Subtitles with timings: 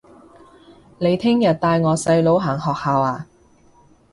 [0.97, 3.25] 你聽日帶我細佬行學校吖